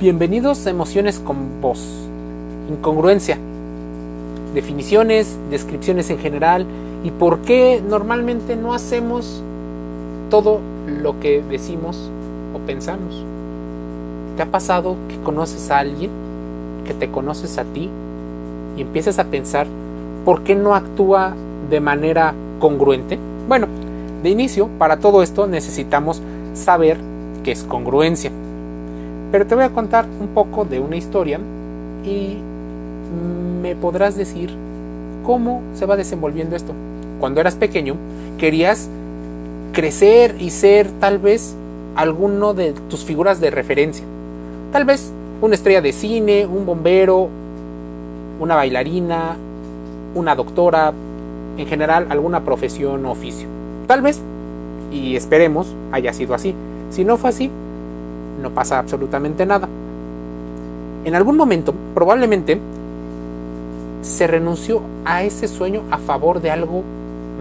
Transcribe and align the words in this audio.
Bienvenidos 0.00 0.64
a 0.64 0.70
Emociones 0.70 1.18
con 1.18 1.60
Voz. 1.60 1.84
Incongruencia. 2.70 3.36
Definiciones, 4.54 5.36
descripciones 5.50 6.08
en 6.10 6.20
general 6.20 6.66
y 7.02 7.10
por 7.10 7.40
qué 7.40 7.82
normalmente 7.84 8.54
no 8.54 8.74
hacemos 8.74 9.42
todo 10.30 10.60
lo 10.86 11.18
que 11.18 11.42
decimos 11.42 12.10
o 12.54 12.64
pensamos. 12.64 13.24
¿Te 14.36 14.44
ha 14.44 14.46
pasado 14.46 14.94
que 15.08 15.16
conoces 15.16 15.68
a 15.72 15.80
alguien, 15.80 16.12
que 16.86 16.94
te 16.94 17.10
conoces 17.10 17.58
a 17.58 17.64
ti 17.64 17.90
y 18.76 18.82
empiezas 18.82 19.18
a 19.18 19.24
pensar 19.24 19.66
por 20.24 20.44
qué 20.44 20.54
no 20.54 20.76
actúa 20.76 21.34
de 21.68 21.80
manera 21.80 22.34
congruente? 22.60 23.18
Bueno, 23.48 23.66
de 24.22 24.30
inicio, 24.30 24.68
para 24.78 24.98
todo 24.98 25.24
esto 25.24 25.48
necesitamos 25.48 26.22
saber 26.54 26.98
qué 27.42 27.50
es 27.50 27.64
congruencia. 27.64 28.30
Pero 29.30 29.46
te 29.46 29.54
voy 29.54 29.64
a 29.64 29.70
contar 29.70 30.06
un 30.20 30.28
poco 30.28 30.64
de 30.64 30.80
una 30.80 30.96
historia 30.96 31.38
y 32.04 32.36
me 33.62 33.76
podrás 33.76 34.16
decir 34.16 34.50
cómo 35.24 35.62
se 35.74 35.86
va 35.86 35.96
desenvolviendo 35.96 36.56
esto. 36.56 36.72
Cuando 37.20 37.40
eras 37.40 37.56
pequeño, 37.56 37.96
querías 38.38 38.88
crecer 39.72 40.36
y 40.40 40.50
ser 40.50 40.90
tal 41.00 41.18
vez 41.18 41.54
alguno 41.94 42.54
de 42.54 42.72
tus 42.72 43.04
figuras 43.04 43.40
de 43.40 43.50
referencia. 43.50 44.04
Tal 44.72 44.84
vez 44.84 45.12
una 45.40 45.54
estrella 45.54 45.80
de 45.80 45.92
cine, 45.92 46.46
un 46.46 46.64
bombero, 46.64 47.28
una 48.40 48.54
bailarina, 48.54 49.36
una 50.14 50.34
doctora, 50.34 50.92
en 51.56 51.66
general 51.66 52.06
alguna 52.08 52.44
profesión 52.44 53.04
o 53.04 53.10
oficio. 53.10 53.48
Tal 53.86 54.00
vez, 54.00 54.20
y 54.92 55.16
esperemos, 55.16 55.74
haya 55.92 56.12
sido 56.12 56.34
así. 56.34 56.54
Si 56.90 57.04
no 57.04 57.16
fue 57.16 57.30
así, 57.30 57.50
no 58.40 58.50
pasa 58.50 58.78
absolutamente 58.78 59.46
nada. 59.46 59.68
En 61.04 61.14
algún 61.14 61.36
momento, 61.36 61.74
probablemente, 61.94 62.58
se 64.02 64.26
renunció 64.26 64.82
a 65.04 65.22
ese 65.22 65.48
sueño 65.48 65.82
a 65.90 65.98
favor 65.98 66.40
de 66.40 66.50
algo 66.50 66.82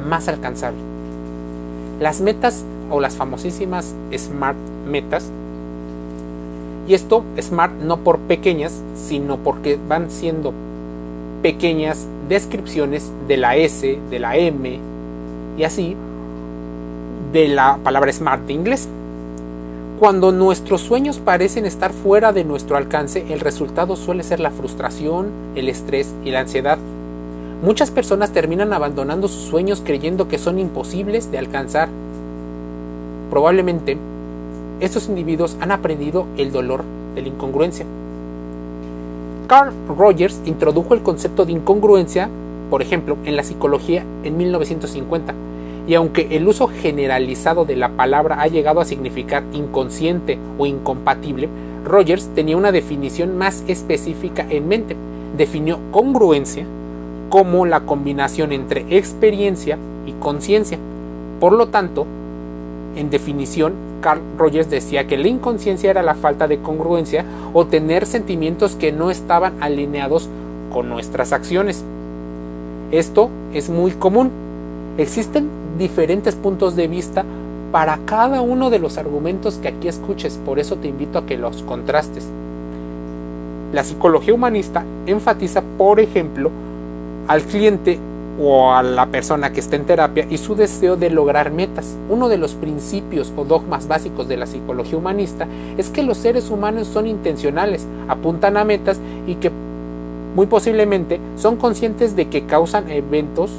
más 0.07 0.27
alcanzable. 0.27 0.79
Las 1.99 2.21
metas 2.21 2.63
o 2.89 2.99
las 2.99 3.15
famosísimas 3.15 3.93
SMART 4.15 4.57
metas. 4.87 5.29
Y 6.87 6.93
esto, 6.93 7.23
SMART, 7.39 7.73
no 7.81 7.97
por 7.97 8.19
pequeñas, 8.19 8.81
sino 8.95 9.37
porque 9.37 9.77
van 9.87 10.09
siendo 10.09 10.53
pequeñas 11.41 12.07
descripciones 12.29 13.11
de 13.27 13.37
la 13.37 13.55
S, 13.55 13.99
de 14.09 14.19
la 14.19 14.37
M 14.37 14.79
y 15.57 15.63
así 15.63 15.95
de 17.33 17.47
la 17.47 17.77
palabra 17.83 18.11
SMART 18.11 18.45
de 18.47 18.53
inglés. 18.53 18.87
Cuando 19.99 20.31
nuestros 20.31 20.81
sueños 20.81 21.17
parecen 21.17 21.65
estar 21.65 21.91
fuera 21.91 22.31
de 22.31 22.43
nuestro 22.43 22.77
alcance, 22.77 23.25
el 23.29 23.39
resultado 23.39 23.95
suele 23.95 24.21
ser 24.21 24.39
la 24.39 24.51
frustración, 24.51 25.29
el 25.55 25.69
estrés 25.69 26.13
y 26.23 26.29
la 26.29 26.41
ansiedad. 26.41 26.77
Muchas 27.63 27.89
personas 27.89 28.31
terminan 28.31 28.73
abandonando 28.73 29.27
sus 29.27 29.41
sueños 29.41 29.81
creyendo 29.83 30.27
que 30.27 30.37
son 30.37 30.59
imposibles 30.59 31.31
de 31.31 31.39
alcanzar. 31.39 31.89
Probablemente, 33.31 33.97
estos 34.81 35.07
individuos 35.09 35.57
han 35.61 35.71
aprendido 35.71 36.27
el 36.37 36.51
dolor 36.51 36.83
de 37.15 37.23
la 37.23 37.29
incongruencia. 37.29 37.87
Carl 39.47 39.73
Rogers 39.87 40.39
introdujo 40.45 40.93
el 40.93 41.01
concepto 41.01 41.43
de 41.43 41.53
incongruencia, 41.53 42.29
por 42.69 42.83
ejemplo, 42.83 43.17
en 43.25 43.35
la 43.35 43.43
psicología 43.43 44.05
en 44.23 44.37
1950 44.37 45.33
y 45.87 45.95
aunque 45.95 46.27
el 46.35 46.47
uso 46.47 46.67
generalizado 46.67 47.63
de 47.63 47.77
la 47.77 47.89
palabra 47.89 48.41
ha 48.41 48.47
llegado 48.47 48.81
a 48.81 48.85
significar 48.85 49.43
inconsciente 49.53 50.37
o 50.57 50.65
incompatible, 50.65 51.47
Rogers 51.85 52.27
tenía 52.35 52.57
una 52.57 52.73
definición 52.73 53.37
más 53.37 53.63
específica 53.67 54.45
en 54.49 54.67
mente. 54.67 54.97
Definió 55.37 55.79
congruencia 55.91 56.65
como 57.29 57.65
la 57.65 57.81
combinación 57.81 58.51
entre 58.51 58.85
experiencia 58.97 59.77
y 60.05 60.11
conciencia. 60.13 60.77
Por 61.39 61.53
lo 61.53 61.67
tanto, 61.67 62.05
en 62.97 63.09
definición, 63.09 63.73
Carl 64.01 64.21
Rogers 64.37 64.69
decía 64.69 65.07
que 65.07 65.17
la 65.17 65.29
inconsciencia 65.29 65.89
era 65.89 66.03
la 66.03 66.15
falta 66.15 66.47
de 66.47 66.59
congruencia 66.59 67.25
o 67.53 67.65
tener 67.65 68.05
sentimientos 68.05 68.75
que 68.75 68.91
no 68.91 69.09
estaban 69.09 69.61
alineados 69.61 70.27
con 70.73 70.89
nuestras 70.89 71.31
acciones. 71.31 71.85
Esto 72.91 73.29
es 73.53 73.69
muy 73.69 73.91
común. 73.91 74.31
Existen 74.97 75.47
diferentes 75.77 76.35
puntos 76.35 76.75
de 76.75 76.87
vista 76.87 77.25
para 77.71 77.97
cada 78.05 78.41
uno 78.41 78.69
de 78.69 78.79
los 78.79 78.97
argumentos 78.97 79.55
que 79.55 79.67
aquí 79.67 79.87
escuches, 79.87 80.39
por 80.45 80.59
eso 80.59 80.77
te 80.77 80.87
invito 80.87 81.19
a 81.19 81.25
que 81.25 81.37
los 81.37 81.63
contrastes. 81.63 82.27
La 83.73 83.83
psicología 83.83 84.33
humanista 84.33 84.85
enfatiza, 85.05 85.61
por 85.77 85.99
ejemplo, 85.99 86.51
al 87.27 87.41
cliente 87.41 87.99
o 88.39 88.71
a 88.71 88.83
la 88.83 89.07
persona 89.07 89.51
que 89.51 89.59
está 89.59 89.75
en 89.75 89.85
terapia 89.85 90.25
y 90.29 90.37
su 90.37 90.55
deseo 90.55 90.95
de 90.95 91.09
lograr 91.09 91.51
metas. 91.51 91.97
Uno 92.09 92.29
de 92.29 92.37
los 92.37 92.53
principios 92.53 93.33
o 93.35 93.43
dogmas 93.43 93.87
básicos 93.87 94.27
de 94.27 94.37
la 94.37 94.45
psicología 94.45 94.97
humanista 94.97 95.47
es 95.77 95.89
que 95.89 96.03
los 96.03 96.17
seres 96.17 96.49
humanos 96.49 96.87
son 96.87 97.07
intencionales, 97.07 97.85
apuntan 98.07 98.57
a 98.57 98.63
metas 98.63 98.99
y 99.25 99.35
que 99.35 99.51
muy 100.35 100.45
posiblemente 100.45 101.19
son 101.35 101.57
conscientes 101.57 102.15
de 102.15 102.27
que 102.27 102.45
causan 102.45 102.89
eventos 102.89 103.51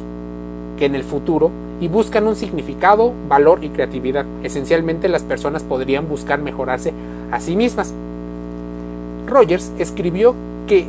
que 0.79 0.87
en 0.87 0.95
el 0.95 1.03
futuro 1.03 1.51
y 1.81 1.89
buscan 1.89 2.27
un 2.27 2.37
significado, 2.37 3.13
valor 3.29 3.63
y 3.63 3.69
creatividad. 3.69 4.25
Esencialmente 4.43 5.09
las 5.09 5.23
personas 5.23 5.63
podrían 5.63 6.09
buscar 6.09 6.41
mejorarse 6.41 6.93
a 7.31 7.41
sí 7.41 7.57
mismas. 7.57 7.93
Rogers 9.27 9.71
escribió 9.79 10.35
que 10.67 10.87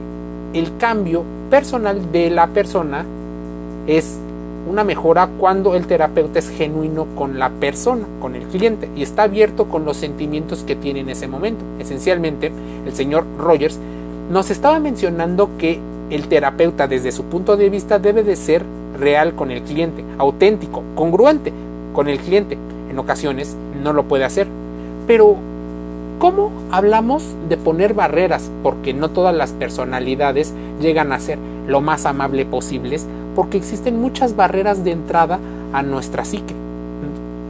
el 0.54 0.78
cambio 0.78 1.24
personal 1.50 2.12
de 2.12 2.30
la 2.30 2.48
persona 2.48 3.06
es 3.88 4.18
una 4.70 4.84
mejora 4.84 5.30
cuando 5.40 5.76
el 5.76 5.88
terapeuta 5.88 6.40
es 6.40 6.50
genuino 6.50 7.08
con 7.16 7.40
la 7.40 7.50
persona, 7.50 8.06
con 8.20 8.36
el 8.36 8.44
cliente, 8.44 8.90
y 8.96 9.02
está 9.02 9.24
abierto 9.24 9.66
con 9.66 9.86
los 9.86 9.98
sentimientos 9.98 10.64
que 10.64 10.76
tiene 10.76 11.00
en 11.00 11.10
ese 11.10 11.28
momento. 11.28 11.64
Esencialmente, 11.80 12.52
el 12.86 12.94
señor 12.94 13.26
Rogers 13.38 13.80
nos 14.32 14.52
estaba 14.52 14.80
mencionando 14.80 15.50
que 15.58 15.80
el 16.10 16.28
terapeuta 16.28 16.88
desde 16.88 17.12
su 17.12 17.24
punto 17.26 17.58
de 17.58 17.70
vista 17.70 18.00
debe 18.00 18.24
de 18.24 18.36
ser 18.36 18.64
real 19.00 19.36
con 19.36 19.52
el 19.52 19.62
cliente, 19.62 20.04
auténtico, 20.18 20.84
congruente 20.96 21.54
con 21.94 22.08
el 22.08 22.20
cliente. 22.20 22.58
En 22.90 23.00
ocasiones 23.00 23.56
no 23.84 23.94
lo 23.94 24.04
puede 24.04 24.26
hacer. 24.26 24.48
Pero, 25.08 25.36
¿cómo 26.20 26.52
hablamos 26.72 27.24
de 27.48 27.58
poner 27.58 27.94
barreras? 27.94 28.52
Porque 28.64 28.94
no 28.94 29.10
todas 29.10 29.36
las 29.36 29.52
personalidades 29.52 30.54
llegan 30.82 31.12
a 31.12 31.20
ser 31.20 31.38
lo 31.68 31.82
más 31.82 32.06
amable 32.06 32.46
posibles, 32.46 33.06
porque 33.36 33.58
existen 33.58 34.02
muchas 34.02 34.36
barreras 34.36 34.84
de 34.84 34.92
entrada 34.92 35.40
a 35.74 35.82
nuestra 35.84 36.26
psique. 36.26 36.54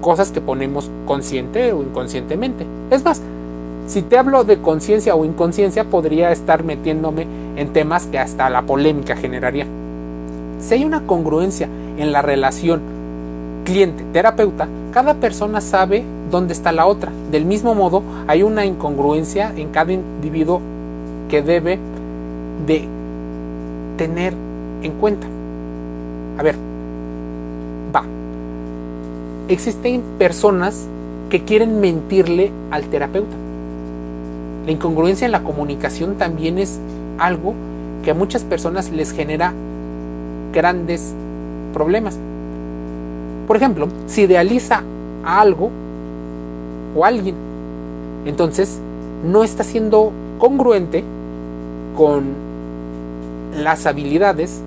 Cosas 0.02 0.32
que 0.32 0.42
ponemos 0.42 0.90
consciente 1.06 1.74
o 1.74 1.82
inconscientemente. 1.84 2.66
Es 2.92 3.04
más, 3.04 3.22
si 3.88 4.02
te 4.02 4.18
hablo 4.18 4.44
de 4.44 4.60
conciencia 4.60 5.16
o 5.16 5.26
inconsciencia, 5.26 5.84
podría 5.84 6.32
estar 6.32 6.64
metiéndome 6.64 7.26
en 7.56 7.74
temas 7.74 8.06
que 8.06 8.20
hasta 8.20 8.50
la 8.50 8.62
polémica 8.62 9.16
generaría. 9.16 9.66
Si 10.60 10.74
hay 10.74 10.86
una 10.86 11.08
congruencia 11.08 11.68
en 11.98 12.12
la 12.12 12.22
relación 12.22 12.82
cliente-terapeuta, 13.64 14.68
cada 14.92 15.14
persona 15.16 15.62
sabe 15.62 16.04
dónde 16.30 16.54
está 16.54 16.72
la 16.72 16.86
otra. 16.86 17.12
Del 17.32 17.46
mismo 17.46 17.76
modo, 17.76 18.04
hay 18.28 18.44
una 18.44 18.66
incongruencia 18.66 19.54
en 19.56 19.70
cada 19.70 19.94
individuo 19.94 20.62
que 21.30 21.42
debe 21.42 21.80
de 22.66 22.88
tener 23.98 24.34
en 24.82 24.92
cuenta. 24.94 25.28
A 26.38 26.44
ver, 26.44 26.56
va. 27.96 28.04
Existen 29.48 30.02
personas 30.18 30.88
que 31.30 31.44
quieren 31.44 31.80
mentirle 31.80 32.52
al 32.72 32.86
terapeuta. 32.86 33.36
La 34.66 34.72
incongruencia 34.72 35.26
en 35.26 35.32
la 35.32 35.44
comunicación 35.44 36.16
también 36.16 36.58
es 36.58 36.80
algo 37.18 37.54
que 38.04 38.12
a 38.12 38.14
muchas 38.14 38.44
personas 38.44 38.90
les 38.90 39.12
genera 39.12 39.54
grandes 40.52 41.14
problemas. 41.74 42.18
Por 43.48 43.58
ejemplo, 43.58 43.88
si 44.08 44.22
idealiza 44.24 44.84
a 45.24 45.42
algo 45.42 45.70
o 46.96 47.04
a 47.04 47.08
alguien, 47.08 47.36
entonces 48.26 48.80
no 49.26 49.44
está 49.44 49.64
siendo 49.64 50.12
congruente 50.38 51.04
con 51.96 52.26
las 53.58 53.86
habilidades 53.86 54.62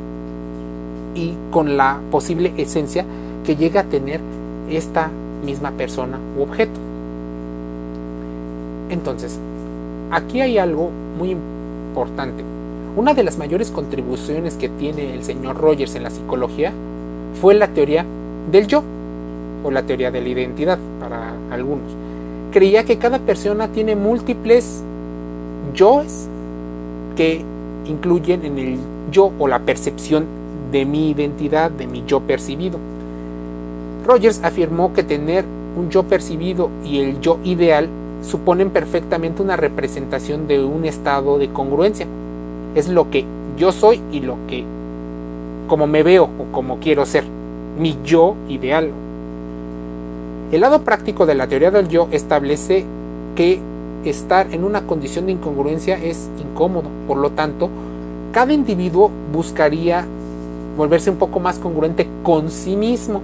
y 1.15 1.35
con 1.51 1.77
la 1.77 2.01
posible 2.11 2.53
esencia 2.57 3.05
que 3.45 3.57
llega 3.57 3.81
a 3.81 3.85
tener 3.85 4.21
esta 4.69 5.11
misma 5.45 5.71
persona 5.73 6.19
u 6.39 6.43
objeto. 6.43 6.79
Entonces, 8.91 9.39
aquí 10.11 10.41
hay 10.41 10.59
algo 10.59 10.91
muy 11.19 11.31
importante. 11.31 12.45
Una 12.95 13.15
de 13.15 13.23
las 13.23 13.39
mayores 13.39 13.71
contribuciones 13.71 14.55
que 14.57 14.69
tiene 14.69 15.15
el 15.15 15.25
señor 15.25 15.57
Rogers 15.57 15.95
en 15.95 16.03
la 16.03 16.11
psicología 16.11 16.75
fue 17.41 17.55
la 17.55 17.69
teoría 17.69 18.05
del 18.51 18.67
yo, 18.67 18.83
o 19.65 19.71
la 19.71 19.85
teoría 19.85 20.11
de 20.11 20.21
la 20.21 20.29
identidad 20.29 20.79
para 21.01 21.33
algunos. 21.51 21.91
Creía 22.51 22.85
que 22.85 22.99
cada 22.99 23.19
persona 23.19 23.69
tiene 23.69 23.97
múltiples 23.97 24.83
yoes 25.75 26.29
que 27.17 27.43
incluyen 27.87 28.45
en 28.45 28.59
el 28.59 28.79
yo 29.11 29.33
o 29.39 29.49
la 29.49 29.61
percepción 29.61 30.27
de 30.71 30.85
mi 30.85 31.11
identidad, 31.11 31.71
de 31.71 31.87
mi 31.87 32.05
yo 32.07 32.21
percibido. 32.21 32.79
Rogers 34.07 34.43
afirmó 34.45 34.93
que 34.93 35.03
tener 35.03 35.47
un 35.79 35.89
yo 35.89 36.03
percibido 36.03 36.69
y 36.85 36.99
el 36.99 37.21
yo 37.21 37.39
ideal 37.43 37.89
suponen 38.23 38.69
perfectamente 38.69 39.41
una 39.41 39.57
representación 39.57 40.47
de 40.47 40.63
un 40.63 40.85
estado 40.85 41.39
de 41.39 41.49
congruencia. 41.49 42.07
Es 42.75 42.89
lo 42.89 43.11
que 43.11 43.25
yo 43.57 43.73
soy 43.73 44.01
y 44.11 44.21
lo 44.21 44.37
que 44.47 44.65
como 45.69 45.87
me 45.87 46.03
veo 46.03 46.25
o 46.25 46.53
como 46.53 46.79
quiero 46.79 47.07
ser, 47.07 47.25
mi 47.79 47.97
yo 48.05 48.35
ideal. 48.49 48.91
El 50.51 50.61
lado 50.61 50.83
práctico 50.83 51.25
de 51.25 51.35
la 51.35 51.47
teoría 51.47 51.71
del 51.71 51.89
yo 51.89 52.09
establece 52.11 52.85
que 53.35 53.59
estar 54.05 54.53
en 54.53 54.65
una 54.65 54.83
condición 54.83 55.27
de 55.27 55.33
incongruencia 55.33 55.97
es 55.97 56.29
incómodo, 56.39 56.91
por 57.07 57.17
lo 57.17 57.31
tanto, 57.31 57.71
cada 58.33 58.53
individuo 58.53 59.11
buscaría 59.33 60.05
volverse 60.77 61.11
un 61.11 61.17
poco 61.17 61.41
más 61.41 61.59
congruente 61.59 62.07
con 62.23 62.51
sí 62.51 62.77
mismo. 62.77 63.23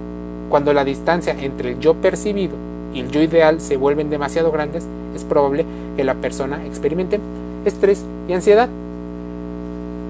Cuando 0.49 0.73
la 0.73 0.83
distancia 0.83 1.35
entre 1.39 1.73
el 1.73 1.79
yo 1.79 1.93
percibido 1.93 2.55
y 2.93 3.01
el 3.01 3.11
yo 3.11 3.21
ideal 3.21 3.61
se 3.61 3.77
vuelven 3.77 4.09
demasiado 4.09 4.51
grandes, 4.51 4.87
es 5.15 5.23
probable 5.23 5.65
que 5.95 6.03
la 6.03 6.15
persona 6.15 6.65
experimente 6.65 7.19
estrés 7.65 8.03
y 8.27 8.33
ansiedad. 8.33 8.69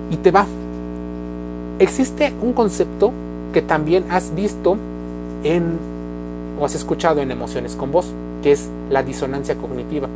Y 0.10 0.18
te 0.18 0.32
va. 0.32 0.46
Existe 1.80 2.34
un 2.42 2.54
concepto 2.54 3.12
que 3.54 3.62
también 3.62 4.06
has 4.10 4.36
visto 4.36 4.78
en 5.44 5.78
o 6.60 6.66
has 6.66 6.76
escuchado 6.76 7.22
en 7.22 7.32
Emociones 7.32 7.76
con 7.76 7.92
Voz, 7.92 8.08
que 8.44 8.52
es 8.52 8.70
la 8.90 9.02
disonancia 9.02 9.56
cognitiva. 9.56 10.10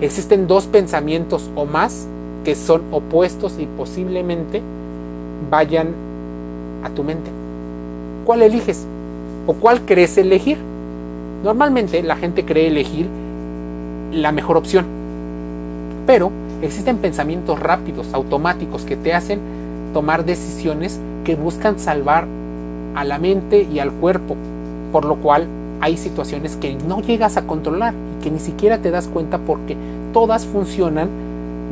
Existen 0.00 0.46
dos 0.46 0.66
pensamientos 0.66 1.50
o 1.54 1.64
más 1.64 2.06
que 2.44 2.54
son 2.54 2.82
opuestos 2.92 3.54
y 3.58 3.66
posiblemente 3.66 4.60
vayan 5.50 5.88
a 6.84 6.90
tu 6.90 7.02
mente. 7.02 7.30
¿Cuál 8.24 8.42
eliges? 8.42 8.84
¿O 9.46 9.54
cuál 9.54 9.80
crees 9.86 10.18
elegir? 10.18 10.58
Normalmente 11.42 12.02
la 12.02 12.16
gente 12.16 12.44
cree 12.44 12.68
elegir 12.68 13.06
la 14.12 14.32
mejor 14.32 14.56
opción. 14.56 14.84
Pero 16.06 16.30
existen 16.62 16.98
pensamientos 16.98 17.58
rápidos, 17.60 18.12
automáticos, 18.12 18.84
que 18.84 18.96
te 18.96 19.14
hacen 19.14 19.40
tomar 19.92 20.24
decisiones 20.24 20.98
que 21.24 21.34
buscan 21.34 21.78
salvar 21.78 22.26
a 22.94 23.04
la 23.04 23.18
mente 23.18 23.62
y 23.62 23.78
al 23.78 23.92
cuerpo, 23.92 24.36
por 24.92 25.04
lo 25.04 25.16
cual 25.16 25.46
hay 25.80 25.96
situaciones 25.96 26.56
que 26.56 26.74
no 26.74 27.00
llegas 27.00 27.36
a 27.36 27.46
controlar 27.46 27.94
y 27.94 28.24
que 28.24 28.30
ni 28.30 28.38
siquiera 28.38 28.78
te 28.78 28.90
das 28.90 29.08
cuenta 29.08 29.38
porque 29.38 29.76
todas 30.12 30.46
funcionan 30.46 31.08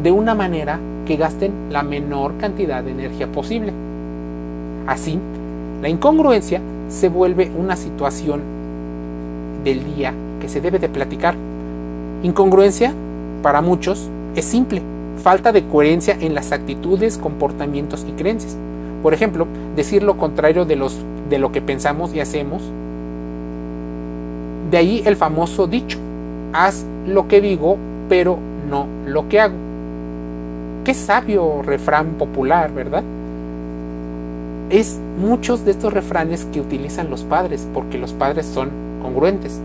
de 0.02 0.10
una 0.10 0.34
manera 0.34 0.78
que 1.06 1.16
gasten 1.16 1.52
la 1.70 1.82
menor 1.82 2.36
cantidad 2.38 2.82
de 2.82 2.90
energía 2.90 3.30
posible. 3.30 3.72
Así, 4.86 5.18
la 5.80 5.88
incongruencia 5.88 6.60
se 6.88 7.08
vuelve 7.08 7.50
una 7.58 7.76
situación 7.76 8.40
del 9.64 9.84
día 9.94 10.12
que 10.40 10.48
se 10.48 10.60
debe 10.60 10.78
de 10.78 10.88
platicar. 10.88 11.34
Incongruencia, 12.22 12.92
para 13.42 13.60
muchos, 13.60 14.08
es 14.34 14.44
simple, 14.44 14.82
falta 15.22 15.52
de 15.52 15.64
coherencia 15.64 16.16
en 16.20 16.34
las 16.34 16.52
actitudes, 16.52 17.18
comportamientos 17.18 18.04
y 18.08 18.12
creencias. 18.12 18.56
Por 19.02 19.14
ejemplo, 19.14 19.46
decir 19.76 20.02
lo 20.02 20.16
contrario 20.16 20.64
de, 20.64 20.76
lo 20.76 21.52
que 21.52 21.60
pensamos 21.60 22.14
y 22.14 22.20
hacemos. 22.20 22.62
De 24.70 24.76
ahí 24.78 25.02
el 25.04 25.16
famoso 25.16 25.66
dicho, 25.66 25.98
haz 26.52 26.84
lo 27.06 27.28
que 27.28 27.40
digo, 27.40 27.76
pero 28.08 28.38
no 28.68 28.86
lo 29.06 29.28
que 29.28 29.40
hago. 29.40 29.54
Qué 30.84 30.94
sabio 30.94 31.62
refrán 31.62 32.14
popular, 32.18 32.72
¿verdad? 32.72 33.02
Es 34.70 34.98
muchos 35.20 35.64
de 35.64 35.72
estos 35.72 35.92
refranes 35.92 36.46
que 36.46 36.60
utilizan 36.60 37.10
los 37.10 37.24
padres, 37.24 37.68
porque 37.72 37.98
los 37.98 38.12
padres 38.12 38.46
son 38.46 38.70
congruentes 39.02 39.60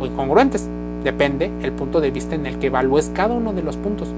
o 0.00 0.06
incongruentes, 0.06 0.68
depende 1.04 1.50
el 1.62 1.72
punto 1.72 2.00
de 2.00 2.10
vista 2.10 2.34
en 2.34 2.46
el 2.46 2.58
que 2.58 2.66
evalúes 2.66 3.10
cada 3.14 3.34
uno 3.34 3.52
de 3.52 3.62
los 3.62 3.76
puntos. 3.76 4.08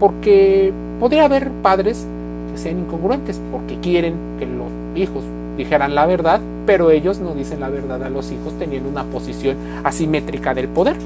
Porque 0.00 0.72
podría 1.00 1.24
haber 1.24 1.50
padres 1.62 2.06
que 2.52 2.58
sean 2.58 2.80
incongruentes, 2.80 3.40
porque 3.52 3.78
quieren 3.80 4.14
que 4.38 4.46
los 4.46 4.68
hijos 4.96 5.24
dijeran 5.56 5.94
la 5.94 6.06
verdad, 6.06 6.40
pero 6.66 6.90
ellos 6.90 7.20
no 7.20 7.34
dicen 7.34 7.60
la 7.60 7.68
verdad 7.68 8.02
a 8.02 8.10
los 8.10 8.30
hijos 8.30 8.52
teniendo 8.58 8.88
una 8.88 9.04
posición 9.04 9.56
asimétrica 9.84 10.54
del 10.54 10.68
poder. 10.68 10.96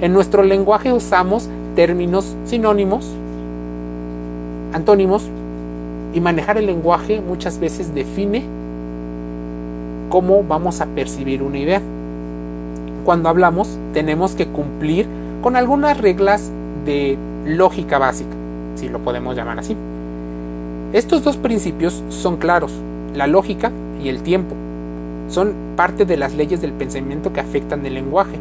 En 0.00 0.12
nuestro 0.12 0.42
lenguaje 0.42 0.92
usamos 0.92 1.48
términos 1.74 2.34
sinónimos, 2.44 3.08
antónimos, 4.72 5.28
y 6.16 6.20
manejar 6.20 6.56
el 6.56 6.66
lenguaje 6.66 7.20
muchas 7.20 7.58
veces 7.58 7.94
define 7.94 8.42
cómo 10.08 10.42
vamos 10.42 10.80
a 10.80 10.86
percibir 10.86 11.42
una 11.42 11.58
idea. 11.58 11.82
Cuando 13.06 13.28
hablamos 13.28 13.78
tenemos 13.92 14.34
que 14.34 14.48
cumplir 14.48 15.06
con 15.40 15.54
algunas 15.54 15.96
reglas 15.96 16.50
de 16.84 17.16
lógica 17.46 17.98
básica, 17.98 18.32
si 18.74 18.88
lo 18.88 18.98
podemos 18.98 19.36
llamar 19.36 19.60
así. 19.60 19.76
Estos 20.92 21.22
dos 21.22 21.36
principios 21.36 22.02
son 22.08 22.36
claros, 22.36 22.72
la 23.14 23.28
lógica 23.28 23.70
y 24.02 24.08
el 24.08 24.24
tiempo. 24.24 24.56
Son 25.28 25.54
parte 25.76 26.04
de 26.04 26.16
las 26.16 26.34
leyes 26.34 26.60
del 26.60 26.72
pensamiento 26.72 27.32
que 27.32 27.38
afectan 27.38 27.86
el 27.86 27.94
lenguaje. 27.94 28.40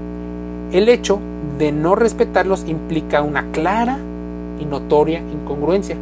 El 0.71 0.89
hecho 0.89 1.19
de 1.59 1.71
no 1.71 1.93
respetarlos 1.93 2.65
implica 2.67 3.21
una 3.21 3.51
clara 3.51 3.99
y 4.59 4.65
notoria 4.65 5.19
incongruencia. 5.19 5.95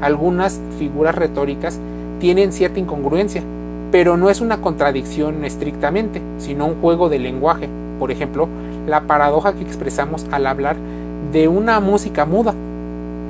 Algunas 0.00 0.60
figuras 0.76 1.14
retóricas 1.14 1.78
tienen 2.18 2.50
cierta 2.50 2.80
incongruencia, 2.80 3.44
pero 3.92 4.16
no 4.16 4.28
es 4.28 4.40
una 4.40 4.60
contradicción 4.60 5.44
estrictamente, 5.44 6.20
sino 6.38 6.66
un 6.66 6.80
juego 6.80 7.08
de 7.08 7.20
lenguaje. 7.20 7.68
Por 7.98 8.10
ejemplo, 8.10 8.48
la 8.86 9.02
paradoja 9.02 9.52
que 9.52 9.62
expresamos 9.62 10.26
al 10.30 10.46
hablar 10.46 10.76
de 11.32 11.48
una 11.48 11.80
música 11.80 12.24
muda. 12.24 12.54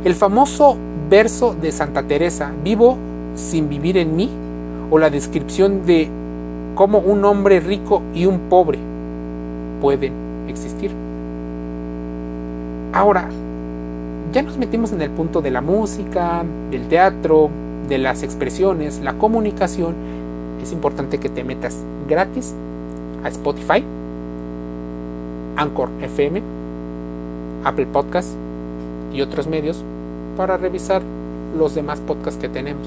El 0.05 0.15
famoso 0.15 0.77
verso 1.11 1.55
de 1.55 1.73
Santa 1.73 2.03
Teresa, 2.03 2.53
vivo 2.63 2.97
sin 3.35 3.69
vivir 3.69 3.97
en 3.97 4.17
mí, 4.17 4.29
o 4.91 4.99
la 4.99 5.11
descripción 5.11 5.85
de 5.85 6.09
cómo 6.75 6.99
un 6.99 7.25
hombre 7.25 7.61
rico 7.61 8.03
y 8.15 8.27
un 8.27 8.39
pobre 8.49 8.79
pueden 9.81 10.13
existir. 10.49 10.91
Ahora, 12.93 13.29
ya 14.33 14.43
nos 14.43 14.57
metimos 14.59 14.93
en 14.93 15.03
el 15.03 15.11
punto 15.11 15.41
de 15.41 15.51
la 15.51 15.61
música, 15.61 16.45
del 16.71 16.89
teatro, 16.89 17.51
de 17.89 17.99
las 17.99 18.23
expresiones, 18.23 19.01
la 19.01 19.15
comunicación. 19.15 19.95
Es 20.63 20.73
importante 20.73 21.19
que 21.19 21.29
te 21.29 21.45
metas 21.45 21.77
gratis 22.09 22.55
a 23.25 23.29
Spotify, 23.29 23.85
Anchor 25.59 25.91
FM, 26.01 26.41
Apple 27.65 27.87
Podcast 27.87 28.31
y 29.13 29.23
otros 29.23 29.49
medios 29.49 29.83
para 30.37 30.57
revisar 30.57 31.03
los 31.59 31.75
demás 31.75 31.99
podcasts 31.99 32.41
que 32.41 32.49
tenemos. 32.49 32.87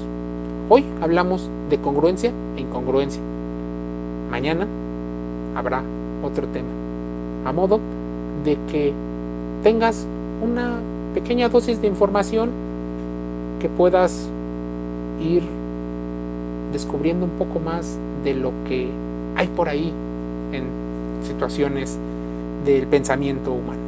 Hoy 0.70 0.82
hablamos 1.02 1.50
de 1.68 1.78
congruencia 1.78 2.32
e 2.56 2.62
incongruencia. 2.62 3.20
Mañana 4.30 4.66
habrá 5.54 5.82
otro 6.24 6.46
tema. 6.48 6.70
A 7.44 7.52
modo 7.52 7.78
de 8.42 8.56
que 8.70 8.94
tengas 9.62 10.06
una 10.42 10.78
pequeña 11.12 11.50
dosis 11.50 11.82
de 11.82 11.88
información 11.88 12.48
que 13.60 13.68
puedas 13.68 14.30
ir 15.20 15.42
descubriendo 16.72 17.26
un 17.26 17.32
poco 17.32 17.60
más 17.60 17.98
de 18.24 18.32
lo 18.32 18.50
que 18.66 18.88
hay 19.36 19.48
por 19.48 19.68
ahí 19.68 19.92
en 20.52 20.64
situaciones 21.22 21.98
del 22.64 22.86
pensamiento 22.86 23.52
humano. 23.52 23.80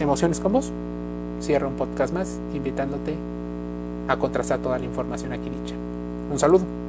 Emociones 0.00 0.40
con 0.40 0.52
vos. 0.52 0.72
Cierra 1.40 1.66
un 1.68 1.74
podcast 1.74 2.12
más 2.12 2.38
invitándote 2.54 3.14
a 4.08 4.16
contrastar 4.16 4.58
toda 4.58 4.78
la 4.78 4.84
información 4.84 5.32
aquí 5.32 5.48
dicha. 5.48 5.74
Un 6.30 6.38
saludo. 6.38 6.79